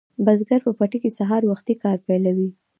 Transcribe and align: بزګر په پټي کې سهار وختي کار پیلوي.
بزګر 0.25 0.59
په 0.65 0.71
پټي 0.77 0.97
کې 1.03 1.15
سهار 1.17 1.41
وختي 1.45 1.75
کار 1.83 1.97
پیلوي. 2.05 2.49